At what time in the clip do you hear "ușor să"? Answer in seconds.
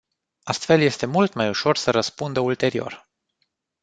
1.49-1.91